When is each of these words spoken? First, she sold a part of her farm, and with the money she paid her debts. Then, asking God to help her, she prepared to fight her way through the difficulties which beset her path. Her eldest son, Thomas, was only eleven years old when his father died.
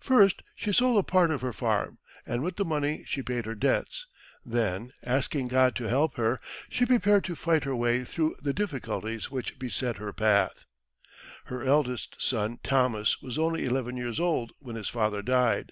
First, 0.00 0.42
she 0.56 0.72
sold 0.72 0.98
a 0.98 1.04
part 1.04 1.30
of 1.30 1.40
her 1.40 1.52
farm, 1.52 1.98
and 2.26 2.42
with 2.42 2.56
the 2.56 2.64
money 2.64 3.04
she 3.06 3.22
paid 3.22 3.46
her 3.46 3.54
debts. 3.54 4.08
Then, 4.44 4.90
asking 5.04 5.46
God 5.46 5.76
to 5.76 5.84
help 5.88 6.16
her, 6.16 6.40
she 6.68 6.84
prepared 6.84 7.22
to 7.26 7.36
fight 7.36 7.62
her 7.62 7.76
way 7.76 8.02
through 8.02 8.34
the 8.42 8.52
difficulties 8.52 9.30
which 9.30 9.56
beset 9.56 9.98
her 9.98 10.12
path. 10.12 10.66
Her 11.44 11.62
eldest 11.62 12.16
son, 12.20 12.58
Thomas, 12.64 13.22
was 13.22 13.38
only 13.38 13.64
eleven 13.66 13.96
years 13.96 14.18
old 14.18 14.50
when 14.58 14.74
his 14.74 14.88
father 14.88 15.22
died. 15.22 15.70